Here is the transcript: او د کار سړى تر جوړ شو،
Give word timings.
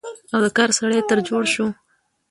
او 0.33 0.39
د 0.43 0.47
کار 0.57 0.69
سړى 0.77 0.99
تر 1.09 1.17
جوړ 1.27 1.43
شو، 1.53 1.65